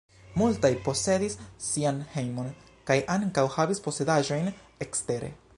Multaj 0.41 0.71
posedis 0.87 1.35
sian 1.67 2.01
hejmon 2.15 2.49
kaj 2.89 2.99
ankaŭ 3.19 3.47
havis 3.59 3.85
posedaĵojn 3.89 4.53
ekstere. 4.89 5.35